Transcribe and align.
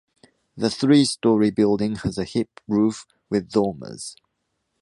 The 0.57 0.71
three-story 0.71 1.51
building 1.51 1.97
has 1.97 2.17
a 2.17 2.23
hip 2.23 2.59
roof 2.67 3.05
with 3.29 3.51
dormers. 3.51 4.15